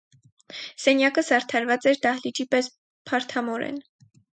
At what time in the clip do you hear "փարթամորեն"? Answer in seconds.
3.11-3.83